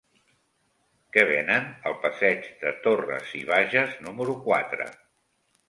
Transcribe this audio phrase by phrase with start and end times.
[1.17, 4.93] Què venen al passeig de Torras i Bages número quatre?